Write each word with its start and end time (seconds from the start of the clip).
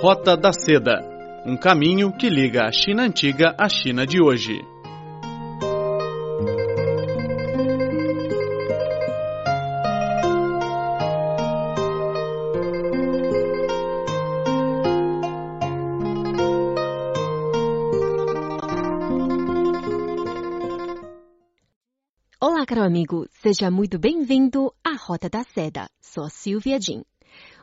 Rota 0.00 0.36
da 0.36 0.52
Seda 0.52 1.16
um 1.46 1.56
caminho 1.56 2.12
que 2.12 2.28
liga 2.28 2.66
a 2.66 2.70
China 2.70 3.04
antiga 3.04 3.54
à 3.58 3.66
China 3.66 4.06
de 4.06 4.20
hoje. 4.20 4.60
Olá, 22.38 22.66
caro 22.66 22.82
amigo, 22.82 23.26
seja 23.30 23.70
muito 23.70 23.98
bem-vindo 23.98 24.74
à 24.84 24.94
Rota 24.94 25.30
da 25.30 25.42
Seda. 25.42 25.88
Sou 26.02 26.28
Silvia 26.28 26.78
Jin. 26.78 27.02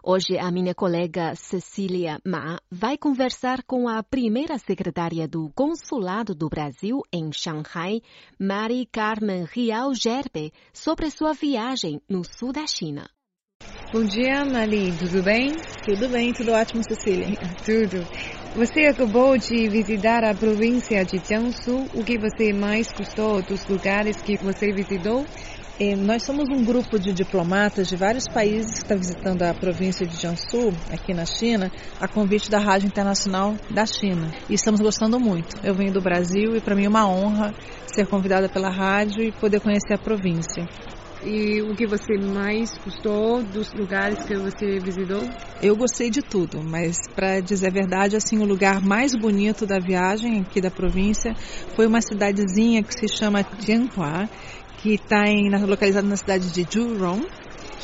Hoje 0.06 0.38
a 0.38 0.52
minha 0.52 0.76
colega 0.76 1.34
Cecília 1.34 2.20
Ma 2.26 2.60
vai 2.70 2.98
conversar 2.98 3.64
com 3.64 3.88
a 3.88 4.04
primeira 4.04 4.58
secretária 4.58 5.26
do 5.30 5.50
Consulado 5.56 6.36
do 6.36 6.50
Brasil 6.50 7.00
em 7.10 7.32
Shanghai, 7.32 8.02
Mari 8.38 8.86
Carmen 8.92 9.46
Rial 9.50 9.96
Gerbe, 9.96 10.52
sobre 10.74 11.10
sua 11.10 11.32
viagem 11.32 12.02
no 12.10 12.22
sul 12.26 12.52
da 12.52 12.68
China. 12.68 13.10
Bom 13.94 14.04
dia, 14.04 14.44
Mari. 14.44 14.92
Tudo 15.00 15.24
bem? 15.24 15.56
Tudo 15.86 16.10
bem, 16.10 16.34
tudo 16.34 16.52
ótimo, 16.52 16.84
Cecília. 16.84 17.28
Tudo. 17.64 18.06
Você 18.58 18.82
acabou 18.88 19.38
de 19.38 19.70
visitar 19.70 20.26
a 20.26 20.36
província 20.36 21.06
de 21.06 21.18
Jiangsu. 21.18 21.86
O 21.94 22.04
que 22.04 22.18
você 22.18 22.52
mais 22.52 22.92
gostou 22.92 23.42
dos 23.42 23.66
lugares 23.68 24.22
que 24.22 24.36
você 24.36 24.74
visitou? 24.74 25.26
É, 25.86 25.98
nós 25.98 26.24
somos 26.24 26.48
um 26.48 26.64
grupo 26.64 26.98
de 26.98 27.12
diplomatas 27.12 27.90
de 27.90 27.98
vários 27.98 28.24
países 28.26 28.76
que 28.76 28.84
está 28.84 28.96
visitando 28.96 29.42
a 29.42 29.54
província 29.54 30.08
de 30.08 30.16
Jiangsu, 30.16 30.70
aqui 30.90 31.14
na 31.14 31.26
China, 31.26 31.70
a 32.00 32.08
convite 32.08 32.50
da 32.50 32.58
Rádio 32.58 32.88
Internacional 32.88 33.54
da 33.70 33.86
China. 33.86 34.32
E 34.50 34.54
estamos 34.54 34.80
gostando 34.80 35.20
muito. 35.20 35.58
Eu 35.62 35.76
venho 35.76 35.92
do 35.92 36.00
Brasil 36.00 36.56
e 36.56 36.62
para 36.62 36.74
mim 36.74 36.86
é 36.86 36.88
uma 36.88 37.06
honra 37.06 37.54
ser 37.86 38.08
convidada 38.08 38.48
pela 38.48 38.70
rádio 38.70 39.24
e 39.24 39.34
poder 39.34 39.60
conhecer 39.60 39.96
a 39.96 39.98
província. 39.98 40.66
E 41.26 41.62
o 41.62 41.74
que 41.74 41.88
você 41.88 42.18
mais 42.18 42.78
gostou 42.84 43.42
dos 43.42 43.72
lugares 43.74 44.26
que 44.26 44.36
você 44.36 44.78
visitou? 44.80 45.24
Eu 45.62 45.74
gostei 45.74 46.10
de 46.10 46.22
tudo, 46.22 46.62
mas 46.62 46.98
para 47.16 47.40
dizer 47.40 47.68
a 47.68 47.72
verdade, 47.72 48.18
assim, 48.18 48.40
o 48.40 48.46
lugar 48.46 48.82
mais 48.82 49.16
bonito 49.16 49.66
da 49.66 49.80
viagem 49.80 50.42
aqui 50.42 50.60
da 50.60 50.70
província 50.70 51.34
foi 51.78 51.88
uma 51.88 52.02
cidadezinha 52.02 52.84
que 52.84 52.94
se 52.94 53.08
chama 53.08 53.46
Jianhua, 53.58 54.30
que 54.78 54.96
está 54.96 55.24
localizado 55.66 56.08
na 56.08 56.16
cidade 56.16 56.52
de 56.52 56.68
Jurong. 56.70 57.26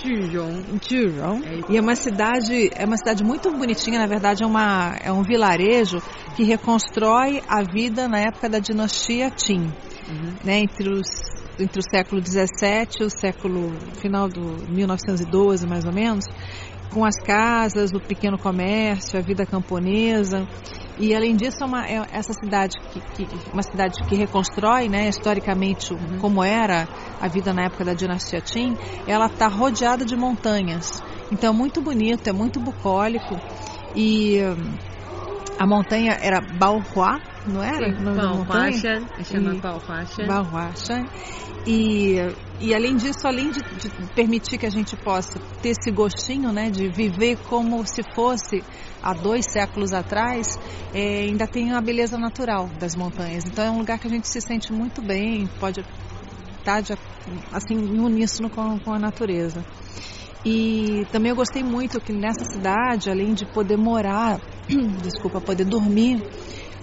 Jurong. 0.04 0.80
Jurong. 0.82 1.45
É 1.45 1.73
e 1.73 1.78
é 1.78 1.82
uma 1.82 1.95
cidade, 1.95 2.70
é 2.73 2.86
uma 2.86 2.98
cidade 2.98 3.23
muito 3.23 3.52
bonitinha, 3.52 4.00
na 4.00 4.08
verdade 4.08 4.44
é, 4.44 4.45
uma, 4.45 4.95
é 5.04 5.12
um 5.12 5.23
vilarejo 5.23 6.02
que 6.36 6.44
reconstrói 6.44 7.42
a 7.48 7.64
vida 7.64 8.08
na 8.08 8.20
época 8.20 8.50
da 8.50 8.60
dinastia 8.60 9.30
Qin, 9.30 9.62
uhum. 9.62 10.34
né, 10.44 10.60
entre 10.60 10.90
os 10.90 11.08
entre 11.60 11.80
o 11.80 11.84
século 11.84 12.22
17 12.22 13.02
e 13.02 13.06
o 13.06 13.10
século 13.10 13.73
final 14.00 14.30
do 14.30 14.42
1912 14.72 15.67
mais 15.67 15.84
ou 15.84 15.92
menos, 15.92 16.23
com 16.92 17.06
as 17.06 17.16
casas, 17.23 17.92
o 17.94 18.00
pequeno 18.00 18.38
comércio, 18.38 19.20
a 19.20 19.22
vida 19.22 19.45
camponesa. 19.45 20.48
E 20.98 21.16
além 21.16 21.36
disso, 21.36 21.64
é 21.64 21.66
uma, 21.66 21.88
é 21.88 22.06
essa 22.12 22.34
cidade 22.34 22.78
que, 22.92 23.00
que, 23.26 23.54
uma 23.54 23.64
cidade 23.64 23.95
que 24.08 24.16
reconstrói, 24.16 24.90
né, 24.90 25.08
historicamente 25.08 25.94
uhum. 25.94 26.17
como 26.20 26.44
era 26.44 26.88
a 27.22 27.28
vida 27.28 27.54
na 27.54 27.66
época 27.66 27.86
da 27.86 27.94
dinastia 27.94 28.42
Qin, 28.42 28.76
ela 29.08 29.28
está 29.28 29.48
rodeada 29.48 30.04
de 30.04 30.16
montanhas. 30.16 31.02
Então 31.32 31.54
é 31.54 31.56
muito 31.56 31.82
bonito, 31.82 32.28
é 32.28 32.34
muito 32.34 32.60
bucólico 32.60 33.36
e 33.95 34.40
a 35.58 35.66
montanha 35.66 36.17
era 36.22 36.42
Baohua, 36.42 37.20
não 37.48 37.64
era? 37.64 37.92
Baohuashan, 37.94 39.06
chama 39.23 39.55
Baohuashan. 39.55 40.26
Baohuashan. 40.26 41.05
E, 41.65 42.15
e 42.59 42.73
além 42.73 42.95
disso, 42.95 43.27
além 43.27 43.52
de, 43.52 43.59
de, 43.59 43.89
permitir 44.15 44.58
que 44.58 44.65
a 44.65 44.70
gente 44.70 44.95
possa 44.95 45.39
ter 45.61 45.70
esse 45.70 45.92
gostinho 45.92 46.52
né, 46.52 46.70
de 46.70 46.87
viver 46.87 47.37
como 47.47 47.86
se 47.86 48.02
fosse 48.15 48.64
há 49.02 49.14
dois 49.14 49.45
séculos 49.52 49.93
atrás, 49.93 50.58
é, 50.93 51.21
ainda 51.21 51.48
tem 51.48 51.71
a 51.71 51.81
beleza 51.81 52.17
natural 52.17 52.67
das 52.80 52.95
montanhas. 52.95 53.45
Então 53.45 53.64
é 53.64 53.69
um 53.69 53.80
lugar 53.80 53.99
que 53.99 54.08
a 54.08 54.09
gente 54.09 54.27
se 54.27 54.42
sente 54.42 54.71
muito 54.71 55.02
bem, 55.02 55.48
pode 55.59 55.81
estar 56.59 56.81
de, 56.81 56.93
assim, 57.52 57.75
em 57.75 57.99
uníssono 57.99 58.49
com, 58.49 58.80
com 58.80 58.93
a 58.93 58.99
natureza. 58.99 59.64
E 60.45 61.05
também 61.11 61.31
eu 61.31 61.36
gostei 61.36 61.64
muito 61.64 61.99
que 61.99 62.14
nessa 62.14 62.45
cidade, 62.45 63.09
além 63.09 63.33
de 63.33 63.45
poder 63.45 63.77
morar, 63.77 64.39
desculpa, 65.03 65.42
poder 65.42 65.65
dormir 65.65 66.23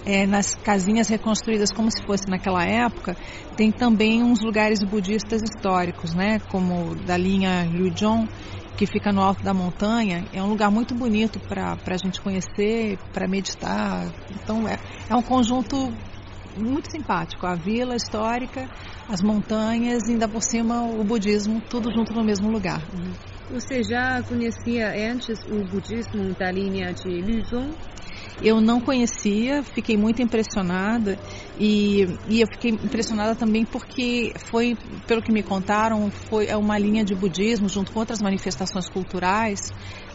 é, 0.07 0.25
nas 0.25 0.55
casinhas 0.55 1.09
reconstruídas 1.09 1.69
como 1.69 1.91
se 1.91 2.01
fosse 2.05 2.29
naquela 2.29 2.63
época, 2.63 3.13
tem 3.57 3.73
também 3.73 4.23
uns 4.23 4.39
lugares 4.41 4.79
budistas 4.81 5.41
históricos, 5.43 6.15
né? 6.15 6.39
Como 6.49 6.95
da 6.95 7.17
linha 7.17 7.63
Ryujong, 7.63 8.25
que 8.77 8.85
fica 8.85 9.11
no 9.11 9.21
alto 9.21 9.43
da 9.43 9.53
montanha. 9.53 10.25
É 10.31 10.41
um 10.41 10.47
lugar 10.47 10.71
muito 10.71 10.95
bonito 10.95 11.41
para 11.41 11.75
a 11.85 11.97
gente 11.97 12.21
conhecer, 12.21 12.97
para 13.11 13.27
meditar. 13.27 14.09
Então 14.31 14.65
é, 14.65 14.79
é 15.09 15.15
um 15.15 15.21
conjunto 15.21 15.75
muito 16.57 16.89
simpático. 16.89 17.45
A 17.45 17.55
vila 17.55 17.93
histórica, 17.93 18.65
as 19.09 19.21
montanhas 19.21 20.07
e 20.07 20.13
ainda 20.13 20.29
por 20.29 20.41
cima 20.41 20.83
o 20.83 21.03
budismo, 21.03 21.59
tudo 21.69 21.91
junto 21.91 22.13
no 22.13 22.23
mesmo 22.23 22.49
lugar. 22.49 22.81
Você 23.49 23.83
já 23.83 24.23
conhecia 24.23 25.11
antes 25.11 25.37
o 25.51 25.65
budismo 25.65 26.33
da 26.39 26.49
linha 26.49 26.93
de 26.93 27.09
Luzon? 27.21 27.73
Eu 28.41 28.61
não 28.61 28.79
conhecia, 28.79 29.63
fiquei 29.63 29.97
muito 29.97 30.21
impressionada 30.21 31.17
e, 31.59 32.05
e 32.29 32.41
eu 32.41 32.47
fiquei 32.47 32.71
impressionada 32.71 33.35
também 33.35 33.65
porque 33.65 34.31
foi, 34.45 34.75
pelo 35.07 35.23
que 35.23 35.31
me 35.31 35.41
contaram, 35.41 36.11
foi 36.29 36.45
é 36.45 36.55
uma 36.55 36.77
linha 36.77 37.03
de 37.03 37.15
budismo 37.15 37.67
junto 37.67 37.91
com 37.91 37.99
outras 37.99 38.21
manifestações 38.21 38.87
culturais, 38.89 39.59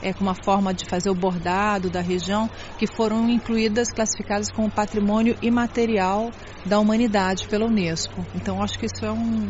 é, 0.01 0.13
com 0.13 0.23
uma 0.23 0.37
forma 0.45 0.73
de 0.73 0.89
fazer 0.89 1.11
o 1.11 1.15
bordado 1.15 1.91
da 1.91 2.01
região, 2.01 2.49
que 2.79 2.87
foram 2.87 3.29
incluídas, 3.29 3.89
classificadas 3.93 4.51
como 4.53 4.71
patrimônio 4.71 5.37
imaterial 5.43 6.31
da 6.65 6.79
humanidade 6.79 7.49
pela 7.49 7.67
Unesco. 7.67 8.25
Então 8.37 8.63
acho 8.63 8.79
que 8.79 8.87
isso 8.87 9.05
é 9.05 9.13
um, 9.13 9.49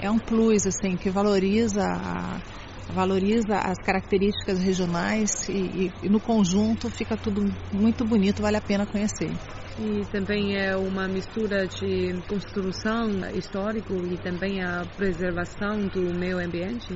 é 0.00 0.10
um 0.10 0.18
plus, 0.18 0.66
assim, 0.66 0.96
que 0.96 1.10
valoriza 1.10 1.82
a 1.82 2.40
valoriza 2.88 3.56
as 3.56 3.78
características 3.78 4.60
regionais 4.60 5.30
e, 5.48 5.86
e, 5.86 5.90
e, 6.02 6.08
no 6.08 6.20
conjunto 6.20 6.88
fica 6.90 7.16
tudo 7.16 7.40
muito 7.72 8.04
bonito, 8.04 8.42
vale 8.42 8.56
a 8.56 8.60
pena 8.60 8.86
conhecer. 8.86 9.32
E 9.78 10.02
também 10.10 10.56
é 10.56 10.76
uma 10.76 11.08
mistura 11.08 11.66
de 11.66 12.22
construção 12.28 13.08
histórica 13.34 13.92
e 14.06 14.16
também 14.18 14.62
a 14.62 14.84
preservação 14.96 15.88
do 15.88 16.14
meio 16.14 16.38
ambiente? 16.38 16.94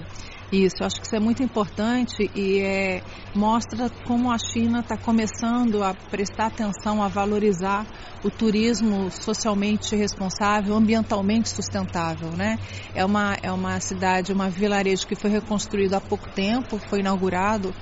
Isso, 0.50 0.82
acho 0.82 0.96
que 0.96 1.06
isso 1.06 1.14
é 1.14 1.20
muito 1.20 1.42
importante 1.42 2.30
e 2.34 2.60
é, 2.60 3.02
mostra 3.34 3.90
como 4.06 4.32
a 4.32 4.36
China 4.38 4.80
está 4.80 4.96
começando 4.96 5.82
a 5.82 5.92
prestar 5.92 6.46
atenção, 6.46 7.02
a 7.02 7.08
valorizar 7.08 7.86
o 8.24 8.30
turismo 8.30 9.10
socialmente 9.10 9.94
responsável, 9.94 10.74
ambientalmente 10.74 11.50
sustentável. 11.50 12.30
Né? 12.30 12.56
É, 12.94 13.04
uma, 13.04 13.36
é 13.42 13.52
uma 13.52 13.78
cidade, 13.78 14.32
uma 14.32 14.48
vilarejo 14.48 15.06
que 15.06 15.14
foi 15.14 15.28
reconstruído 15.28 15.94
há 15.94 16.00
pouco 16.00 16.30
tempo, 16.30 16.78
foi 16.88 17.00
inaugurado 17.00 17.74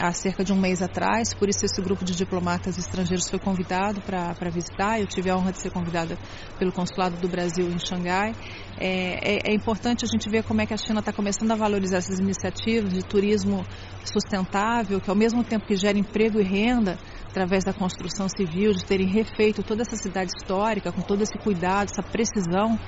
há 0.00 0.12
cerca 0.12 0.44
de 0.44 0.52
um 0.52 0.56
mês 0.56 0.82
atrás, 0.82 1.32
por 1.34 1.48
isso 1.48 1.64
esse 1.64 1.80
grupo 1.80 2.04
de 2.04 2.14
diplomatas 2.14 2.76
estrangeiros 2.78 3.28
foi 3.28 3.38
convidado 3.38 4.00
para 4.00 4.50
visitar. 4.50 5.00
Eu 5.00 5.06
tive 5.06 5.30
a 5.30 5.36
honra 5.36 5.52
de 5.52 5.60
ser 5.60 5.70
convidada 5.70 6.18
pelo 6.58 6.72
Consulado 6.72 7.16
do 7.16 7.28
Brasil 7.28 7.68
em 7.68 7.78
Xangai. 7.78 8.34
É, 8.78 9.36
é, 9.36 9.52
é 9.52 9.54
importante 9.54 10.04
a 10.04 10.08
gente 10.08 10.28
ver 10.28 10.42
como 10.42 10.60
é 10.60 10.66
que 10.66 10.74
a 10.74 10.76
China 10.76 11.00
está 11.00 11.12
começando 11.12 11.50
a 11.52 11.54
valorizar 11.54 11.98
essas 11.98 12.18
iniciativas 12.18 12.92
de 12.92 13.02
turismo 13.04 13.64
sustentável, 14.04 15.00
que 15.00 15.08
ao 15.08 15.16
mesmo 15.16 15.44
tempo 15.44 15.66
que 15.66 15.76
gera 15.76 15.98
emprego 15.98 16.40
e 16.40 16.44
renda, 16.44 16.98
através 17.28 17.64
da 17.64 17.72
construção 17.72 18.28
civil, 18.28 18.72
de 18.72 18.84
terem 18.84 19.06
refeito 19.06 19.62
toda 19.62 19.82
essa 19.82 19.96
cidade 19.96 20.30
histórica, 20.36 20.92
com 20.92 21.02
todo 21.02 21.22
esse 21.22 21.36
cuidado, 21.38 21.90
essa 21.90 22.02
precisão 22.02 22.78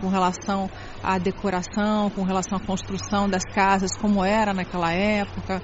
com 0.00 0.08
relação 0.08 0.68
à 1.02 1.18
decoração, 1.18 2.10
com 2.10 2.22
relação 2.22 2.58
à 2.58 2.60
construção 2.60 3.28
das 3.28 3.42
casas, 3.44 3.96
como 3.96 4.22
era 4.24 4.52
naquela 4.52 4.92
época 4.92 5.62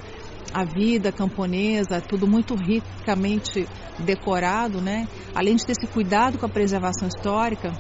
a 0.53 0.65
vida 0.65 1.11
camponesa, 1.11 2.01
tudo 2.01 2.27
muito 2.27 2.55
ricamente 2.55 3.67
decorado, 3.99 4.81
né? 4.81 5.07
Além 5.35 5.57
de 5.57 5.65
ter 5.65 5.73
esse 5.73 5.87
cuidado 5.87 6.39
com 6.39 6.47
a 6.47 6.49
preservação 6.49 7.09
histórica, 7.09 7.73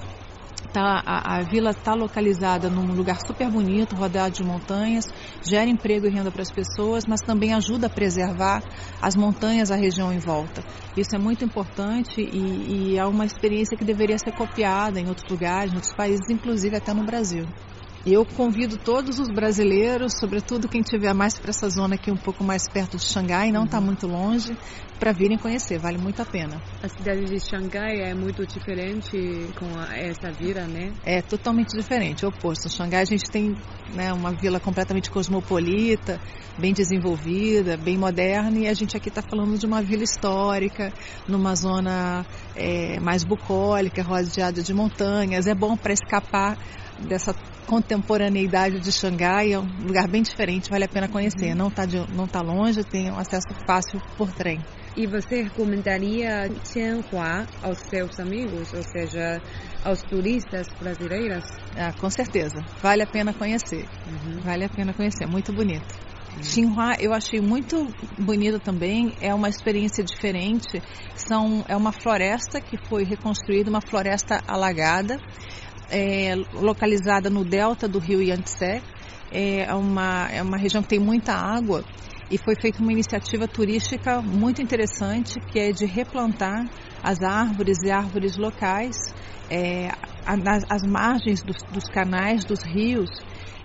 tá, 0.72 1.02
a, 1.04 1.36
a 1.36 1.42
vila 1.42 1.70
está 1.70 1.94
localizada 1.94 2.70
num 2.70 2.94
lugar 2.94 3.19
super 3.26 3.50
bonito, 3.50 3.94
rodeado 3.94 4.34
de 4.34 4.42
montanhas, 4.42 5.04
gera 5.42 5.69
emprego 5.69 6.06
e 6.06 6.10
renda 6.10 6.30
para 6.30 6.42
as 6.42 6.50
pessoas, 6.50 7.04
mas 7.06 7.20
também 7.20 7.52
ajuda 7.52 7.86
a 7.86 7.90
preservar 7.90 8.62
as 9.00 9.14
montanhas, 9.14 9.70
a 9.70 9.76
região 9.76 10.12
em 10.12 10.18
volta. 10.18 10.64
Isso 10.96 11.14
é 11.14 11.18
muito 11.18 11.44
importante 11.44 12.20
e, 12.20 12.92
e 12.92 12.98
é 12.98 13.04
uma 13.04 13.26
experiência 13.26 13.76
que 13.76 13.84
deveria 13.84 14.18
ser 14.18 14.32
copiada 14.32 14.98
em 14.98 15.08
outros 15.08 15.30
lugares, 15.30 15.72
em 15.72 15.76
outros 15.76 15.94
países, 15.94 16.28
inclusive 16.30 16.76
até 16.76 16.92
no 16.94 17.04
Brasil. 17.04 17.46
Eu 18.04 18.26
convido 18.26 18.76
todos 18.76 19.20
os 19.20 19.28
brasileiros, 19.28 20.14
sobretudo 20.19 20.69
quem 20.69 20.81
estiver 20.81 21.14
mais 21.14 21.38
para 21.38 21.50
essa 21.50 21.69
zona 21.69 21.94
aqui, 21.94 22.10
um 22.10 22.16
pouco 22.16 22.43
mais 22.43 22.69
perto 22.69 22.96
de 22.96 23.04
Xangai, 23.04 23.52
não 23.52 23.62
está 23.62 23.78
uhum. 23.78 23.84
muito 23.84 24.08
longe, 24.08 24.56
para 25.02 25.10
virem 25.10 25.37
conhecer, 25.37 25.81
vale 25.81 25.99
muito 25.99 26.22
a 26.22 26.25
pena. 26.25 26.62
A 26.81 26.87
cidade 26.87 27.25
de 27.25 27.40
Xangai 27.40 28.02
é 28.02 28.14
muito 28.14 28.46
diferente 28.46 29.19
com 29.58 29.66
a, 29.76 29.96
essa 29.96 30.31
vila, 30.31 30.69
né? 30.69 30.93
É 31.04 31.20
totalmente 31.20 31.76
diferente, 31.76 32.25
oposto. 32.25 32.70
Xangai 32.70 33.02
a 33.02 33.04
gente 33.04 33.28
tem 33.28 33.52
né, 33.93 34.12
uma 34.12 34.31
vila 34.31 34.60
completamente 34.60 35.10
cosmopolita, 35.10 36.20
bem 36.56 36.72
desenvolvida, 36.72 37.76
bem 37.76 37.99
moderna, 37.99 38.60
e 38.60 38.69
a 38.69 38.75
gente 38.75 38.96
aqui 38.96 39.08
está 39.08 39.20
falando 39.20 39.58
de 39.58 39.66
uma 39.66 39.82
vila 39.82 40.04
histórica, 40.04 40.93
numa 41.26 41.56
zona 41.56 42.25
é, 42.54 43.00
mais 43.00 43.25
bucólica, 43.25 44.04
rodeada 44.04 44.62
de 44.62 44.72
montanhas. 44.72 45.49
É 45.49 45.54
bom 45.54 45.76
para 45.76 45.93
escapar 45.93 46.56
dessa 47.00 47.34
contemporaneidade 47.66 48.78
de 48.78 48.93
Xangai, 48.93 49.52
é 49.52 49.58
um 49.58 49.66
lugar 49.84 50.06
bem 50.06 50.22
diferente, 50.22 50.70
vale 50.70 50.84
a 50.84 50.88
pena 50.88 51.08
conhecer. 51.08 51.50
Uhum. 51.50 51.56
Não 51.56 51.69
está 51.69 51.87
não 52.14 52.28
tá 52.28 52.40
longe, 52.40 52.84
tem 52.84 53.10
um 53.10 53.19
acesso 53.19 53.49
fácil 53.66 54.00
por 54.16 54.31
trem. 54.31 54.60
E 54.94 55.06
você 55.06 55.42
recomendaria 55.42 56.48
Tianhua 56.64 57.46
aos 57.62 57.78
seus 57.88 58.18
amigos, 58.20 58.72
ou 58.74 58.82
seja, 58.82 59.40
aos 59.84 60.02
turistas 60.02 60.66
brasileiros? 60.78 61.44
Ah, 61.76 61.92
com 61.98 62.10
certeza, 62.10 62.60
vale 62.82 63.02
a 63.02 63.06
pena 63.06 63.32
conhecer. 63.32 63.88
Uhum. 64.06 64.40
Vale 64.42 64.64
a 64.64 64.68
pena 64.68 64.92
conhecer, 64.92 65.26
muito 65.26 65.52
bonito. 65.52 66.12
Xinhua 66.42 66.94
eu 66.98 67.12
achei 67.12 67.40
muito 67.40 67.86
bonito 68.18 68.58
também, 68.58 69.14
é 69.20 69.34
uma 69.34 69.48
experiência 69.48 70.04
diferente. 70.04 70.82
São, 71.14 71.64
é 71.68 71.76
uma 71.76 71.92
floresta 71.92 72.60
que 72.60 72.76
foi 72.88 73.04
reconstruída, 73.04 73.70
uma 73.70 73.80
floresta 73.80 74.42
alagada 74.46 75.18
é, 75.92 76.34
localizada 76.54 77.28
no 77.28 77.44
delta 77.44 77.86
do 77.86 77.98
rio 77.98 78.22
Yangtze. 78.22 78.82
É 79.30 79.72
uma, 79.74 80.28
é 80.30 80.42
uma 80.42 80.58
região 80.58 80.82
que 80.82 80.90
tem 80.90 80.98
muita 80.98 81.32
água 81.32 81.82
e 82.30 82.38
foi 82.38 82.54
feita 82.60 82.82
uma 82.82 82.92
iniciativa 82.92 83.46
turística 83.46 84.20
muito 84.22 84.62
interessante 84.62 85.40
que 85.40 85.58
é 85.58 85.70
de 85.70 85.86
replantar 85.86 86.64
as 87.02 87.22
árvores 87.22 87.78
e 87.84 87.90
árvores 87.90 88.36
locais 88.36 88.96
é, 89.50 89.88
as 90.24 90.82
margens 90.82 91.42
dos, 91.42 91.56
dos, 91.70 91.84
canais, 91.84 92.44
dos 92.44 92.62
rios 92.62 93.10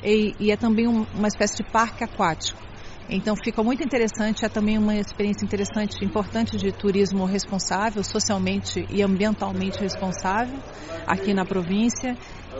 e, 0.03 0.33
e 0.39 0.51
é 0.51 0.57
também 0.57 0.87
um, 0.87 1.05
uma 1.13 1.27
espécie 1.27 1.63
de 1.63 1.71
parque 1.71 2.03
aquático. 2.03 2.67
Então 3.09 3.35
fica 3.41 3.63
muito 3.63 3.81
interessante, 3.81 4.43
é 4.43 4.49
também 4.49 4.77
uma 4.77 4.95
experiência 4.95 5.45
interessante, 5.45 6.03
importante 6.03 6.57
de 6.57 6.73
turismo 6.73 7.23
responsável, 7.23 8.03
socialmente 8.03 8.85
e 8.89 9.01
ambientalmente 9.01 9.79
responsável, 9.79 10.59
aqui 11.05 11.33
na 11.33 11.45
província 11.45 12.17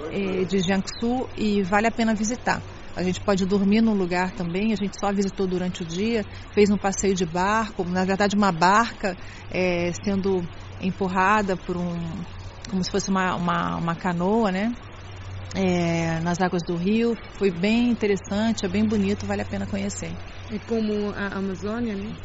eh, 0.10 0.46
de 0.46 0.60
Jiangsu 0.60 1.28
e 1.38 1.62
vale 1.64 1.88
a 1.88 1.92
pena 1.92 2.16
visitar. 2.16 2.62
A 2.98 3.04
gente 3.04 3.22
pode 3.22 3.46
dormir 3.46 3.82
no 3.82 3.94
lugar 3.94 4.32
também, 4.32 4.74
a 4.74 4.76
gente 4.76 5.00
só 5.00 5.14
visitou 5.14 5.48
durante 5.48 5.84
o 5.84 5.86
dia, 5.86 6.26
fez 6.54 6.70
um 6.72 6.78
passeio 6.78 7.14
de 7.14 7.26
barco, 7.26 7.84
na 7.86 8.04
verdade 8.04 8.36
uma 8.36 8.52
barca 8.52 9.16
é, 9.52 9.92
sendo 10.04 10.44
empurrada 10.82 11.56
por 11.56 11.78
um, 11.78 11.94
como 12.70 12.84
se 12.84 12.92
fosse 12.92 13.10
uma, 13.10 13.36
uma, 13.36 13.78
uma 13.78 13.96
canoa, 13.96 14.52
né? 14.52 14.74
é, 15.56 16.20
nas 16.22 16.40
águas 16.42 16.64
do 16.64 16.76
rio. 16.76 17.16
Foi 17.38 17.52
bem 17.52 17.90
interessante, 17.90 18.66
é 18.66 18.70
bem 18.70 18.86
bonito, 18.86 19.26
vale 19.26 19.42
a 19.42 19.46
pena 19.46 19.66
conhecer. 19.66 20.12
É 20.52 20.60
como 20.60 21.12
a 21.12 21.38
Amazônia, 21.38 21.96
né? 21.96 22.16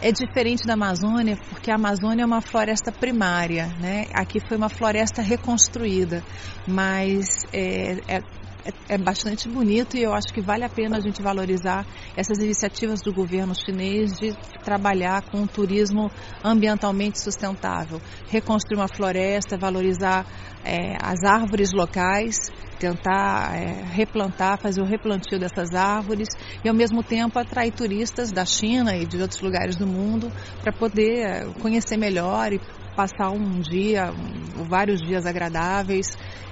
É 0.00 0.12
diferente 0.12 0.64
da 0.64 0.74
Amazônia 0.74 1.36
porque 1.50 1.72
a 1.72 1.74
Amazônia 1.74 2.22
é 2.22 2.26
uma 2.26 2.40
floresta 2.40 2.92
primária, 2.92 3.66
né? 3.80 4.04
Aqui 4.14 4.38
foi 4.46 4.56
uma 4.56 4.68
floresta 4.68 5.22
reconstruída, 5.22 6.22
mas 6.66 7.26
é, 7.52 7.98
é, 8.06 8.22
é, 8.64 8.94
é, 8.94 8.98
bastante 8.98 9.48
bonito 9.48 9.96
e 9.96 10.02
eu 10.02 10.12
acho 10.12 10.32
que 10.32 10.40
vale 10.40 10.64
a 10.64 10.68
pena 10.68 10.96
a 10.96 11.00
gente 11.00 11.22
valorizar 11.22 11.86
essas 12.16 12.38
iniciativas 12.38 13.00
do 13.00 13.12
governo 13.12 13.54
chinês 13.54 14.12
de 14.18 14.34
trabalhar 14.64 15.22
com 15.22 15.38
um 15.38 15.46
turismo 15.46 16.10
ambientalmente 16.44 17.22
sustentável, 17.22 18.00
reconstruir 18.28 18.78
uma 18.78 18.88
floresta, 18.88 19.56
valorizar 19.56 20.26
é, 20.64 20.96
as 21.00 21.22
árvores 21.24 21.72
locais, 21.72 22.36
tentar 22.78 23.56
é, 23.56 23.84
replantar, 23.84 24.58
fazer 24.60 24.80
o 24.80 24.84
replantio 24.84 25.38
dessas 25.38 25.74
árvores 25.74 26.28
e 26.64 26.68
ao 26.68 26.74
mesmo 26.74 27.02
tempo 27.02 27.38
atrair 27.38 27.72
turistas 27.72 28.30
da 28.30 28.44
China 28.44 28.96
e 28.96 29.06
de 29.06 29.20
outros 29.20 29.40
lugares 29.40 29.76
do 29.76 29.86
mundo 29.86 30.30
para 30.62 30.72
poder 30.72 31.20
é, 31.20 31.44
conhecer 31.60 31.96
melhor 31.96 32.52
e 32.52 32.60
passar 32.98 33.30
um 33.30 33.60
dia, 33.60 34.10
um, 34.10 34.64
vários 34.68 35.00
dias 35.00 35.24
agradáveis 35.24 36.08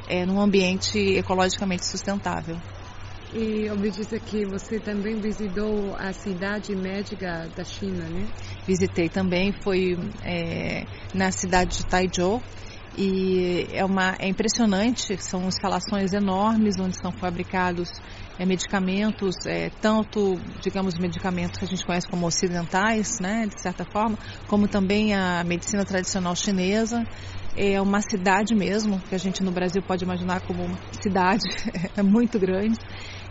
é, 0.07 0.25
num 0.25 0.41
ambiente 0.41 0.97
ecologicamente 1.19 1.85
sustentável. 1.85 2.57
E 3.35 3.69
ouvi 3.69 3.91
dizer 3.91 4.21
que 4.21 4.47
você 4.47 4.79
também 4.79 5.21
visitou 5.21 5.97
a 5.99 6.13
cidade 6.13 6.73
médica 6.77 7.49
da 7.57 7.65
China, 7.65 8.09
né? 8.09 8.29
Visitei 8.65 9.09
também, 9.09 9.53
foi 9.65 9.97
é, 10.25 10.85
na 11.13 11.33
cidade 11.33 11.79
de 11.79 11.87
Taizhou 11.87 12.41
e 12.97 13.67
é, 13.73 13.85
uma, 13.85 14.17
é 14.19 14.29
impressionante, 14.29 15.17
são 15.23 15.47
instalações 15.47 16.13
enormes 16.13 16.79
onde 16.81 16.97
são 16.99 17.13
fabricados 17.13 17.91
é, 18.39 18.47
medicamentos, 18.47 19.35
é, 19.47 19.71
tanto, 19.81 20.37
digamos, 20.63 20.99
medicamentos 20.99 21.59
que 21.59 21.65
a 21.65 21.69
gente 21.69 21.85
conhece 21.85 22.09
como 22.09 22.27
ocidentais, 22.27 23.19
né, 23.21 23.47
de 23.47 23.61
certa 23.61 23.85
forma, 23.85 24.19
como 24.47 24.67
também 24.67 25.15
a 25.15 25.45
medicina 25.45 25.85
tradicional 25.85 26.35
chinesa. 26.35 27.05
É 27.59 27.81
uma 27.81 28.03
cidade 28.03 28.55
mesmo, 28.55 29.01
que 29.01 29.15
a 29.15 29.19
gente 29.19 29.43
no 29.43 29.51
Brasil 29.51 29.83
pode 29.83 30.05
imaginar 30.05 30.41
como 30.43 30.63
uma 30.65 30.79
cidade 31.01 31.49
é 31.97 32.03
muito 32.05 32.39
grande 32.39 32.79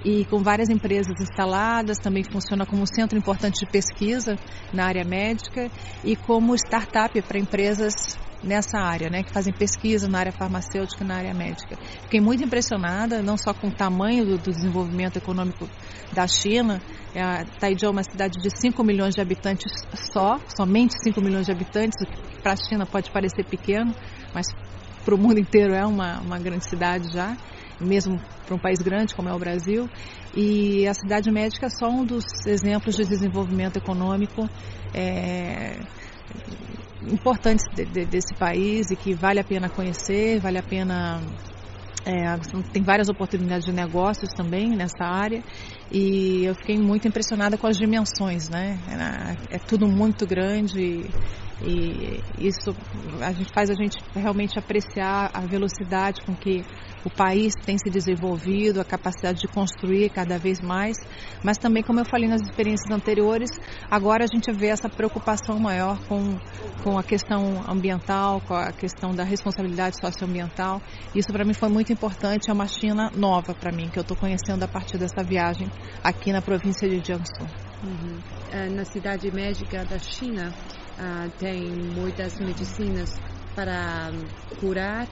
e 0.04 0.24
com 0.26 0.44
várias 0.44 0.70
empresas 0.70 1.20
instaladas, 1.20 1.98
também 1.98 2.24
funciona 2.24 2.66
como 2.66 2.84
um 2.84 2.86
centro 2.86 3.18
importante 3.18 3.66
de 3.66 3.72
pesquisa 3.72 4.36
na 4.72 4.86
área 4.86 5.04
médica 5.04 5.70
e 6.04 6.16
como 6.16 6.56
startup 6.56 7.20
para 7.24 7.40
empresas 7.40 8.16
nessa 8.46 8.78
área, 8.78 9.10
né, 9.10 9.24
que 9.24 9.34
fazem 9.34 9.52
pesquisa 9.52 10.08
na 10.08 10.20
área 10.20 10.32
farmacêutica 10.32 11.04
e 11.04 11.08
na 11.08 11.16
área 11.16 11.34
médica. 11.34 11.76
Fiquei 12.04 12.22
muito 12.22 12.44
impressionada, 12.44 13.22
não 13.22 13.36
só 13.38 13.54
com 13.54 13.68
o 13.68 13.72
tamanho 13.72 14.26
do, 14.26 14.38
do 14.38 14.52
desenvolvimento 14.52 15.18
econômico 15.18 15.68
da 16.14 16.28
China, 16.28 16.82
é, 17.14 17.46
Taizhou 17.60 17.90
é 17.90 17.92
uma 17.92 18.04
cidade 18.04 18.42
de 18.42 18.50
5 18.50 18.84
milhões 18.84 19.16
de 19.16 19.22
habitantes 19.22 19.72
só, 20.12 20.38
somente 20.56 20.94
5 21.04 21.20
milhões 21.22 21.46
de 21.46 21.52
habitantes, 21.52 21.96
o 22.02 22.06
que 22.06 22.42
para 22.42 22.54
a 22.54 22.56
China 22.58 22.86
pode 22.86 23.10
parecer 23.10 23.44
pequeno, 23.46 23.94
mas 24.34 24.48
para 25.04 25.16
o 25.16 25.18
mundo 25.18 25.40
inteiro 25.40 25.74
é 25.74 25.86
uma, 25.86 26.20
uma 26.20 26.38
grande 26.38 26.66
cidade 26.70 27.12
já, 27.14 27.38
mesmo 27.80 28.20
para 28.46 28.56
um 28.56 28.60
país 28.60 28.80
grande 28.80 29.16
como 29.16 29.30
é 29.30 29.34
o 29.34 29.40
Brasil. 29.40 29.90
E 30.36 30.88
a 30.88 30.94
cidade 30.94 31.32
médica 31.32 31.68
é 31.68 31.70
só 31.70 31.88
um 31.88 32.04
dos 32.04 32.26
exemplos 32.46 32.96
de 32.96 33.06
desenvolvimento 33.06 33.78
econômico 33.78 34.50
é, 34.94 35.80
importantes 37.12 37.66
de, 37.74 37.86
de, 37.86 38.06
desse 38.06 38.34
país 38.36 38.90
e 38.92 38.96
que 38.96 39.14
vale 39.14 39.40
a 39.40 39.44
pena 39.44 39.70
conhecer, 39.70 40.40
vale 40.40 40.58
a 40.58 40.64
pena. 40.64 41.22
É, 42.06 42.38
tem 42.72 42.84
várias 42.84 43.10
oportunidades 43.10 43.66
de 43.66 43.72
negócios 43.72 44.30
também 44.36 44.70
nessa 44.76 45.04
área 45.04 45.44
e 45.92 46.46
eu 46.46 46.56
fiquei 46.56 46.78
muito 46.78 47.08
impressionada 47.08 47.58
com 47.58 47.68
as 47.68 47.78
dimensões, 47.78 48.50
né? 48.50 48.80
É, 49.50 49.58
tudo 49.60 49.88
muito 49.88 50.26
grande 50.26 51.06
e 51.62 52.20
isso 52.38 52.76
a 53.22 53.32
gente 53.32 53.52
faz 53.54 53.70
a 53.70 53.74
gente 53.74 53.98
realmente 54.14 54.60
apreciar 54.60 55.32
a 55.34 55.42
velocidade 55.42 56.22
com 56.26 56.36
que 56.36 56.66
o 57.06 57.10
país 57.10 57.54
tem 57.66 57.78
se 57.78 57.90
desenvolvido, 57.90 58.82
a 58.82 58.84
capacidade 58.84 59.40
de 59.40 59.48
construir 59.48 60.10
cada 60.10 60.40
vez 60.40 60.60
mais, 60.60 60.98
mas 61.44 61.58
também, 61.58 61.84
como 61.84 62.00
eu 62.00 62.06
falei 62.06 62.28
nas 62.28 62.42
experiências 62.42 62.92
anteriores, 62.92 63.50
agora 63.90 64.24
a 64.24 64.28
gente 64.28 64.52
vê 64.52 64.68
essa 64.68 64.90
preocupação 64.90 65.60
maior 65.60 66.00
com, 66.08 66.36
com 66.84 66.98
a 66.98 67.04
questão 67.04 67.64
ambiental, 67.70 68.42
com 68.42 68.56
a 68.56 68.72
questão 68.72 69.14
da 69.14 69.24
responsabilidade 69.24 69.98
socioambiental. 70.02 70.82
Isso 71.14 71.32
para 71.32 71.46
mim 71.46 71.54
foi 71.54 71.70
muito 71.70 71.94
importante, 71.94 72.50
é 72.50 72.54
uma 72.54 72.68
China 72.68 73.12
nova 73.16 73.54
para 73.54 73.72
mim, 73.72 73.88
que 73.90 74.00
eu 74.00 74.02
estou 74.02 74.18
conhecendo 74.18 74.64
a 74.64 74.68
partir 74.68 74.98
dessa 74.98 75.24
viagem 75.24 75.70
aqui 76.04 76.32
na 76.32 76.42
província 76.42 76.88
de 76.88 77.00
Jiangsu. 77.00 77.44
Uhum. 77.84 78.20
É, 78.52 78.70
na 78.70 78.86
cidade 78.86 79.32
médica 79.32 79.84
da 79.86 80.00
China, 80.00 80.54
ah, 80.98 81.28
tem 81.38 81.62
muitas 81.94 82.40
medicinas 82.40 83.10
para 83.56 84.12
curar 84.60 85.08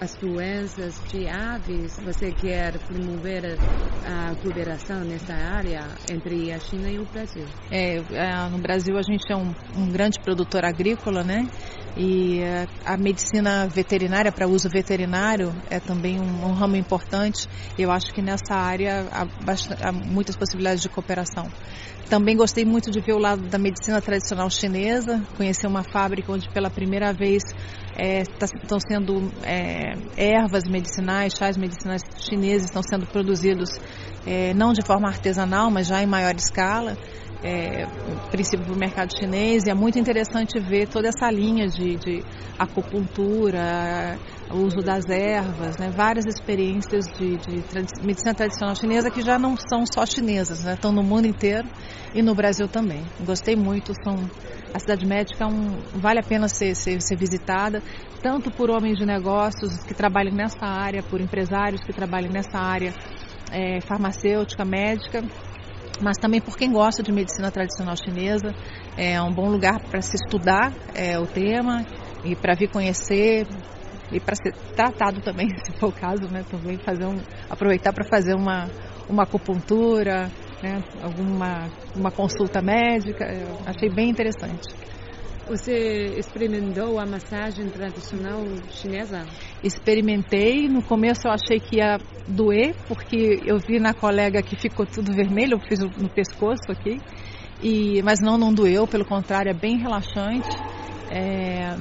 as 0.00 0.14
doenças 0.14 0.94
de 1.10 1.28
aves. 1.28 1.98
Você 2.04 2.30
quer 2.32 2.78
promover 2.86 3.58
a 4.04 4.34
cooperação 4.36 5.00
nessa 5.00 5.34
área 5.34 5.80
entre 6.10 6.52
a 6.52 6.58
China 6.58 6.88
e 6.88 6.98
o 6.98 7.04
Brasil? 7.04 7.44
É, 7.70 7.96
é 7.96 8.48
no 8.48 8.58
Brasil 8.58 8.96
a 8.96 9.02
gente 9.02 9.30
é 9.30 9.36
um, 9.36 9.52
um 9.76 9.90
grande 9.90 10.18
produtor 10.22 10.64
agrícola, 10.64 11.22
né? 11.22 11.46
E 11.96 12.40
a 12.84 12.96
medicina 12.96 13.66
veterinária 13.66 14.30
para 14.30 14.46
uso 14.46 14.68
veterinário 14.68 15.52
é 15.68 15.80
também 15.80 16.20
um, 16.20 16.46
um, 16.46 16.52
ramo 16.52 16.76
importante. 16.76 17.48
Eu 17.78 17.90
acho 17.90 18.12
que 18.12 18.22
nessa 18.22 18.54
área 18.54 19.08
há, 19.10 19.22
há, 19.22 19.92
muitas 19.92 20.36
possibilidades 20.36 20.82
de 20.82 20.88
cooperação. 20.88 21.46
Também 22.08 22.36
gostei 22.36 22.64
muito 22.64 22.90
de 22.90 23.00
ver 23.00 23.12
o 23.12 23.18
lado 23.18 23.42
da 23.48 23.58
medicina 23.58 24.00
tradicional 24.00 24.48
chinesa, 24.50 25.20
conhecer 25.36 25.66
uma 25.66 25.82
fábrica 25.82 26.32
onde 26.32 26.48
pela 26.50 26.70
primeira 26.70 27.12
vez 27.12 27.42
é, 27.96 28.24
tá, 28.24 28.46
estão 28.46 28.78
sendo 28.80 29.30
é, 29.44 29.94
ervas 30.16 30.64
medicinais, 30.68 31.34
chás 31.36 31.56
medicinais 31.56 32.02
chineses 32.16 32.66
estão 32.66 32.82
sendo 32.82 33.06
produzidos 33.06 33.70
é, 34.26 34.52
não 34.54 34.72
de 34.72 34.84
forma 34.84 35.08
artesanal, 35.08 35.70
mas 35.70 35.86
já 35.86 36.02
em 36.02 36.06
maior 36.06 36.34
escala 36.34 36.96
é, 37.42 37.86
princípio 38.30 38.66
do 38.66 38.76
mercado 38.76 39.10
chinês 39.18 39.64
e 39.66 39.70
é 39.70 39.74
muito 39.74 39.98
interessante 39.98 40.60
ver 40.60 40.86
toda 40.88 41.08
essa 41.08 41.30
linha 41.30 41.66
de, 41.66 41.96
de 41.96 42.22
acupuntura, 42.58 44.18
uso 44.52 44.82
das 44.84 45.08
ervas, 45.08 45.76
né, 45.78 45.90
várias 45.90 46.26
experiências 46.26 47.06
de, 47.16 47.36
de 47.38 47.64
medicina 48.04 48.34
tradicional 48.34 48.74
chinesa 48.74 49.10
que 49.10 49.22
já 49.22 49.38
não 49.38 49.54
são 49.56 49.84
só 49.86 50.04
chinesas, 50.04 50.64
né, 50.64 50.74
estão 50.74 50.92
no 50.92 51.02
mundo 51.02 51.26
inteiro 51.26 51.68
e 52.14 52.22
no 52.22 52.34
Brasil 52.34 52.68
também. 52.68 53.04
Gostei 53.24 53.56
muito, 53.56 53.92
são, 54.04 54.16
a 54.74 54.78
cidade 54.78 55.06
médica 55.06 55.44
é 55.44 55.46
um, 55.46 56.00
vale 56.00 56.20
a 56.20 56.22
pena 56.22 56.46
ser, 56.48 56.74
ser, 56.74 57.00
ser 57.00 57.16
visitada, 57.16 57.82
tanto 58.22 58.50
por 58.50 58.70
homens 58.70 58.98
de 58.98 59.06
negócios 59.06 59.82
que 59.86 59.94
trabalham 59.94 60.34
nessa 60.34 60.66
área, 60.66 61.02
por 61.02 61.20
empresários 61.20 61.80
que 61.82 61.92
trabalham 61.92 62.30
nessa 62.30 62.58
área 62.58 62.92
é, 63.50 63.80
farmacêutica, 63.80 64.64
médica, 64.64 65.22
mas 66.00 66.16
também 66.18 66.40
por 66.40 66.56
quem 66.56 66.72
gosta 66.72 67.02
de 67.02 67.12
medicina 67.12 67.50
tradicional 67.50 67.94
chinesa. 67.96 68.54
É 68.96 69.20
um 69.20 69.32
bom 69.32 69.48
lugar 69.48 69.78
para 69.88 70.00
se 70.00 70.16
estudar 70.16 70.72
é, 70.94 71.18
o 71.18 71.26
tema 71.26 71.82
e 72.24 72.34
para 72.34 72.54
vir 72.54 72.68
conhecer 72.70 73.46
e 74.12 74.20
para 74.20 74.34
ser 74.34 74.52
tratado 74.74 75.20
também, 75.20 75.48
se 75.64 75.78
for 75.78 75.90
o 75.90 75.92
caso, 75.92 76.28
né? 76.30 76.42
Também 76.50 76.78
fazer 76.78 77.06
um, 77.06 77.16
aproveitar 77.48 77.92
para 77.92 78.08
fazer 78.08 78.34
uma, 78.34 78.66
uma 79.08 79.22
acupuntura, 79.22 80.30
né? 80.62 80.82
alguma 81.02 81.68
uma 81.94 82.10
consulta 82.10 82.60
médica. 82.62 83.24
Eu 83.24 83.58
achei 83.66 83.88
bem 83.90 84.10
interessante. 84.10 84.62
Você 85.50 86.14
experimentou 86.16 87.00
a 87.00 87.04
massagem 87.04 87.68
tradicional 87.70 88.40
chinesa? 88.70 89.26
Experimentei. 89.64 90.68
No 90.68 90.80
começo 90.80 91.26
eu 91.26 91.32
achei 91.32 91.58
que 91.58 91.78
ia 91.78 91.98
doer, 92.28 92.76
porque 92.86 93.40
eu 93.44 93.58
vi 93.58 93.80
na 93.80 93.92
colega 93.92 94.44
que 94.44 94.54
ficou 94.54 94.86
tudo 94.86 95.12
vermelho, 95.12 95.54
eu 95.54 95.58
fiz 95.58 95.80
no 95.80 96.08
pescoço 96.08 96.70
aqui. 96.70 97.00
E, 97.60 98.00
mas 98.04 98.20
não, 98.20 98.38
não 98.38 98.54
doeu, 98.54 98.86
pelo 98.86 99.04
contrário, 99.04 99.50
é 99.50 99.52
bem 99.52 99.76
relaxante. 99.76 100.48
É, 101.10 101.74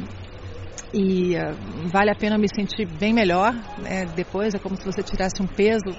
e 0.92 1.36
uh, 1.38 1.88
vale 1.94 2.10
a 2.10 2.16
pena 2.16 2.40
me 2.40 2.48
sentir 2.48 2.88
bem 2.88 3.14
melhor 3.14 3.54
né? 3.78 4.06
depois, 4.16 4.56
é 4.56 4.58
como 4.58 4.76
se 4.78 4.84
você 4.84 5.04
tirasse 5.04 5.44
um 5.44 5.46
peso 5.46 5.92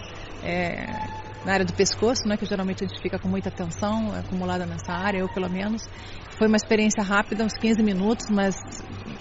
é, 0.42 1.19
na 1.44 1.52
área 1.52 1.64
do 1.64 1.72
pescoço, 1.72 2.26
né, 2.26 2.36
que 2.36 2.44
geralmente 2.44 2.84
a 2.84 2.86
gente 2.86 3.00
fica 3.00 3.18
com 3.18 3.28
muita 3.28 3.50
tensão 3.50 4.12
acumulada 4.12 4.66
nessa 4.66 4.92
área, 4.92 5.18
eu 5.18 5.28
pelo 5.28 5.48
menos. 5.48 5.88
Foi 6.38 6.46
uma 6.46 6.56
experiência 6.56 7.02
rápida, 7.02 7.44
uns 7.44 7.54
15 7.54 7.82
minutos, 7.82 8.26
mas 8.30 8.54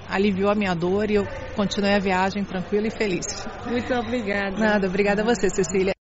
aliviou 0.10 0.50
a 0.50 0.56
minha 0.56 0.74
dor 0.74 1.10
e 1.10 1.16
eu 1.16 1.28
continuei 1.56 1.94
a 1.94 2.00
viagem 2.00 2.44
tranquila 2.44 2.88
e 2.88 2.92
feliz. 2.92 3.26
Muito 3.66 3.94
obrigada. 3.94 4.58
Nada, 4.58 4.88
obrigada 4.88 5.22
a 5.22 5.26
você, 5.26 5.50
Cecília. 5.50 5.94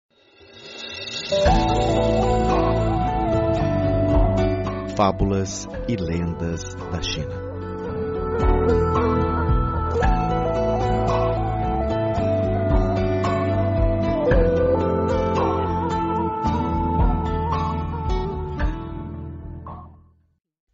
Fábulas 4.95 5.67
e 5.87 5.95
lendas 5.95 6.73
da 6.91 7.01
China. 7.01 7.46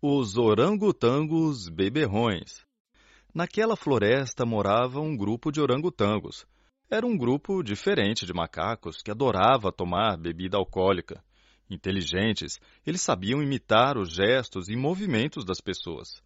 Os 0.06 0.36
orangotangos 0.36 1.70
beberrões. 1.70 2.66
Naquela 3.34 3.78
floresta 3.78 4.46
morava 4.46 5.00
um 5.00 5.16
grupo 5.16 5.50
de 5.50 5.62
orangotangos. 5.62 6.46
Era 6.92 7.08
um 7.08 7.18
grupo 7.18 7.64
diferente 7.64 8.26
de 8.26 8.34
macacos 8.34 9.02
que 9.02 9.10
adorava 9.10 9.72
tomar 9.72 10.18
bebida 10.18 10.58
alcoólica. 10.58 11.24
Inteligentes, 11.70 12.60
eles 12.86 13.00
sabiam 13.00 13.42
imitar 13.42 13.98
os 13.98 14.12
gestos 14.14 14.68
e 14.68 14.76
movimentos 14.76 15.46
das 15.46 15.62
pessoas. 15.62 16.22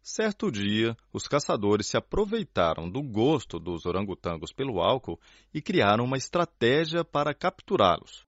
Certo 0.00 0.50
dia, 0.50 0.96
os 1.12 1.28
caçadores 1.28 1.86
se 1.86 1.98
aproveitaram 1.98 2.88
do 2.88 3.02
gosto 3.02 3.60
dos 3.60 3.84
orangotangos 3.84 4.54
pelo 4.54 4.80
álcool 4.80 5.20
e 5.52 5.60
criaram 5.60 6.06
uma 6.06 6.16
estratégia 6.16 7.04
para 7.04 7.34
capturá-los. 7.34 8.26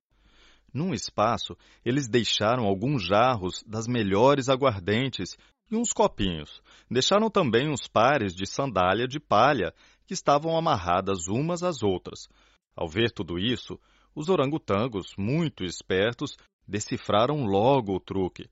Num 0.73 0.95
espaço, 0.95 1.57
eles 1.85 2.09
deixaram 2.09 2.65
alguns 2.65 3.05
jarros 3.05 3.63
das 3.67 3.87
melhores 3.87 4.49
aguardentes 4.49 5.37
e 5.71 5.77
uns 5.77 5.93
copinhos. 5.93 6.63
Deixaram 6.91 7.31
também 7.31 7.69
uns 7.69 7.87
pares 7.89 8.35
de 8.35 8.47
sandália 8.47 9.07
de 9.07 9.19
palha 9.19 9.75
que 10.07 10.15
estavam 10.15 10.57
amarradas 10.57 11.29
umas 11.29 11.63
às 11.63 11.83
outras. 11.83 12.29
Ao 12.75 12.89
ver 12.89 13.11
tudo 13.11 13.39
isso, 13.39 13.79
os 14.15 14.29
orangotangos, 14.29 15.15
muito 15.17 15.65
espertos, 15.65 16.37
decifraram 16.67 17.45
logo 17.45 17.95
o 17.95 18.01
truque. 18.01 18.49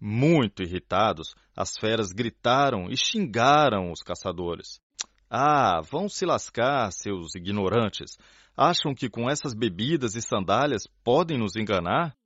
Muito 0.00 0.62
irritados, 0.62 1.34
as 1.56 1.72
feras 1.78 2.12
gritaram 2.12 2.88
e 2.90 2.96
xingaram 2.96 3.90
os 3.90 4.00
caçadores. 4.00 4.80
Ah, 5.30 5.82
vão 5.82 6.08
se 6.08 6.24
lascar, 6.24 6.90
seus 6.90 7.34
ignorantes! 7.34 8.16
Acham 8.56 8.94
que 8.94 9.10
com 9.10 9.28
essas 9.28 9.54
bebidas 9.54 10.14
e 10.14 10.22
sandálias 10.22 10.86
podem 11.04 11.38
nos 11.38 11.54
enganar? 11.54 12.16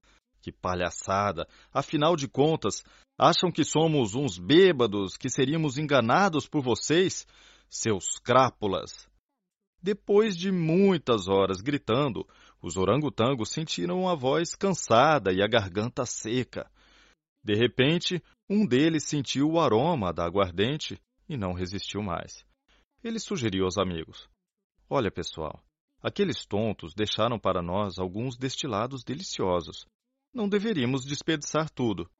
Que 0.40 0.52
palhaçada! 0.52 1.46
Afinal 1.72 2.14
de 2.14 2.28
contas, 2.28 2.84
acham 3.18 3.50
que 3.50 3.64
somos 3.64 4.14
uns 4.14 4.38
bêbados, 4.38 5.16
que 5.16 5.28
seríamos 5.28 5.78
enganados 5.78 6.48
por 6.48 6.62
vocês, 6.62 7.26
seus 7.68 8.18
crápulas? 8.22 9.08
Depois 9.82 10.36
de 10.36 10.52
muitas 10.52 11.26
horas 11.26 11.60
gritando, 11.60 12.24
os 12.62 12.76
orangotangos 12.76 13.50
sentiram 13.50 14.08
a 14.08 14.14
voz 14.14 14.54
cansada 14.54 15.32
e 15.32 15.42
a 15.42 15.48
garganta 15.48 16.06
seca. 16.06 16.70
De 17.42 17.54
repente, 17.54 18.22
um 18.48 18.64
deles 18.64 19.02
sentiu 19.02 19.50
o 19.50 19.60
aroma 19.60 20.12
da 20.12 20.24
aguardente 20.24 21.00
e 21.28 21.36
não 21.36 21.52
resistiu 21.52 22.00
mais. 22.00 22.44
Ele 23.02 23.18
sugeriu 23.18 23.64
aos 23.64 23.78
amigos: 23.78 24.28
Olha, 24.88 25.10
pessoal, 25.10 25.62
Aqueles 26.02 26.44
tontos 26.44 26.94
deixaram 26.94 27.38
para 27.38 27.62
nós 27.62 27.96
alguns 27.98 28.36
destilados 28.36 29.04
deliciosos. 29.04 29.86
Não 30.34 30.48
deveríamos 30.48 31.04
desperdiçar 31.04 31.70
tudo. 31.70 32.10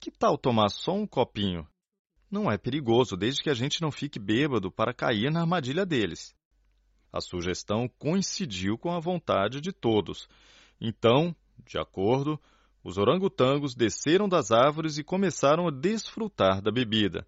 Que 0.00 0.10
tal 0.10 0.38
tomar 0.38 0.70
só 0.70 0.94
um 0.94 1.06
copinho? 1.06 1.68
Não 2.30 2.50
é 2.50 2.56
perigoso, 2.56 3.18
desde 3.18 3.42
que 3.42 3.50
a 3.50 3.54
gente 3.54 3.82
não 3.82 3.90
fique 3.90 4.18
bêbado 4.18 4.70
para 4.70 4.94
cair 4.94 5.30
na 5.30 5.40
armadilha 5.40 5.84
deles. 5.84 6.34
A 7.12 7.20
sugestão 7.20 7.86
coincidiu 7.98 8.78
com 8.78 8.90
a 8.90 9.00
vontade 9.00 9.60
de 9.60 9.72
todos. 9.72 10.26
Então, 10.80 11.36
de 11.66 11.78
acordo, 11.78 12.40
os 12.82 12.96
orangotangos 12.96 13.74
desceram 13.74 14.26
das 14.26 14.50
árvores 14.50 14.96
e 14.96 15.04
começaram 15.04 15.68
a 15.68 15.70
desfrutar 15.70 16.62
da 16.62 16.70
bebida. 16.70 17.26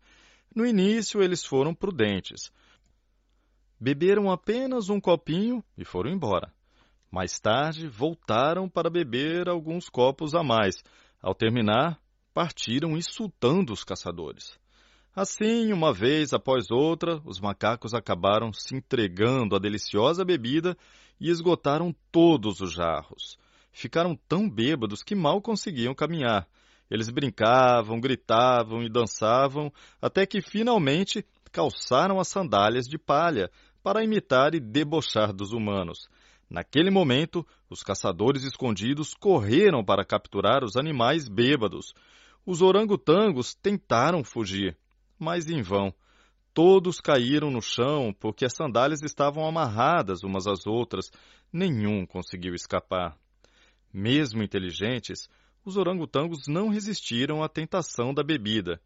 No 0.55 0.65
início, 0.65 1.23
eles 1.23 1.45
foram 1.45 1.75
prudentes. 1.75 2.51
Beberam 3.85 4.31
apenas 4.31 4.89
um 4.91 5.01
copinho 5.01 5.61
e 5.77 5.85
foram 5.85 6.09
embora. 6.09 6.53
Mais 7.11 7.41
tarde, 7.41 7.89
voltaram 7.89 8.69
para 8.69 8.89
beber 8.89 9.49
alguns 9.49 9.89
copos 9.89 10.37
a 10.37 10.43
mais. 10.45 10.85
Ao 11.21 11.35
terminar, 11.35 11.99
partiram 12.33 12.97
insultando 12.97 13.73
os 13.73 13.83
caçadores. 13.83 14.57
Assim, 15.13 15.73
uma 15.73 15.93
vez 15.93 16.33
após 16.33 16.71
outra, 16.71 17.21
os 17.25 17.41
macacos 17.41 17.93
acabaram 17.93 18.53
se 18.53 18.77
entregando 18.77 19.57
à 19.57 19.59
deliciosa 19.59 20.25
bebida 20.25 20.77
e 21.21 21.29
esgotaram 21.29 21.93
todos 22.13 22.61
os 22.61 22.73
jarros. 22.73 23.37
Ficaram 23.73 24.17
tão 24.29 24.49
bêbados 24.49 25.03
que 25.03 25.17
mal 25.17 25.43
conseguiam 25.43 25.93
caminhar. 25.93 26.47
Eles 26.89 27.11
brincavam, 27.11 27.99
gritavam 27.99 28.81
e 28.81 28.89
dançavam, 28.89 29.73
até 30.01 30.25
que 30.25 30.41
finalmente 30.41 31.27
calçaram 31.51 32.19
as 32.19 32.29
sandálias 32.29 32.87
de 32.87 32.97
palha, 32.97 33.51
para 33.83 34.05
imitar 34.05 34.55
e 34.55 34.61
debochar 34.61 35.33
dos 35.33 35.53
humanos. 35.53 36.09
Naquele 36.49 36.91
momento, 36.91 37.47
os 37.71 37.83
caçadores 37.83 38.45
escondidos 38.45 39.15
correram 39.15 39.83
para 39.83 40.05
capturar 40.05 40.63
os 40.63 40.77
animais 40.77 41.29
bêbados. 41.29 41.95
Os 42.45 42.61
orangotangos 42.61 43.55
tentaram 43.55 44.23
fugir, 44.23 44.77
mas 45.19 45.49
em 45.49 45.63
vão. 45.63 45.95
Todos 46.55 47.01
caíram 47.01 47.51
no 47.51 47.63
chão 47.63 48.15
porque 48.21 48.45
as 48.45 48.53
sandálias 48.55 49.01
estavam 49.03 49.47
amarradas 49.47 50.23
umas 50.23 50.47
às 50.47 50.67
outras. 50.67 51.11
Nenhum 51.51 52.05
conseguiu 52.05 52.55
escapar. 52.55 53.17
Mesmo 53.91 54.43
inteligentes, 54.43 55.29
os 55.65 55.77
orangotangos 55.77 56.47
não 56.47 56.69
resistiram 56.69 57.43
à 57.43 57.49
tentação 57.49 58.13
da 58.13 58.23
bebida. 58.23 58.81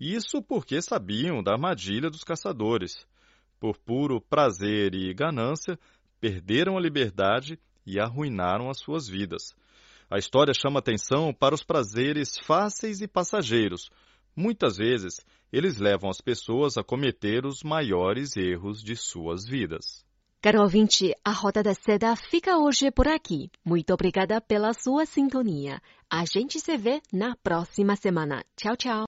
Isso 0.00 0.42
porque 0.42 0.82
sabiam 0.82 1.42
da 1.42 1.52
armadilha 1.52 2.10
dos 2.10 2.24
caçadores. 2.24 3.06
Por 3.64 3.78
puro 3.78 4.20
prazer 4.20 4.94
e 4.94 5.14
ganância, 5.14 5.78
perderam 6.20 6.76
a 6.76 6.80
liberdade 6.82 7.58
e 7.86 7.98
arruinaram 7.98 8.68
as 8.68 8.78
suas 8.78 9.08
vidas. 9.08 9.56
A 10.10 10.18
história 10.18 10.52
chama 10.52 10.80
atenção 10.80 11.32
para 11.32 11.54
os 11.54 11.64
prazeres 11.64 12.36
fáceis 12.40 13.00
e 13.00 13.08
passageiros. 13.08 13.88
Muitas 14.36 14.76
vezes, 14.76 15.24
eles 15.50 15.78
levam 15.78 16.10
as 16.10 16.20
pessoas 16.20 16.76
a 16.76 16.84
cometer 16.84 17.46
os 17.46 17.62
maiores 17.62 18.36
erros 18.36 18.82
de 18.82 18.94
suas 18.96 19.46
vidas. 19.46 20.04
Caro 20.42 20.60
ouvinte, 20.60 21.14
a 21.24 21.30
Roda 21.30 21.62
da 21.62 21.72
Seda 21.72 22.14
fica 22.16 22.58
hoje 22.58 22.90
por 22.90 23.08
aqui. 23.08 23.50
Muito 23.64 23.94
obrigada 23.94 24.42
pela 24.42 24.74
sua 24.74 25.06
sintonia. 25.06 25.80
A 26.10 26.26
gente 26.26 26.60
se 26.60 26.76
vê 26.76 27.00
na 27.10 27.34
próxima 27.34 27.96
semana. 27.96 28.44
Tchau, 28.58 28.76
tchau. 28.76 29.02